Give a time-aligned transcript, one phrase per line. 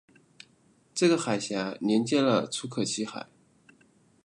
[0.95, 3.27] 这个海峡连接了楚科奇海。